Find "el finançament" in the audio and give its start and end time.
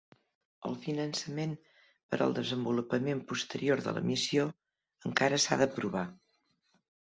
0.67-1.51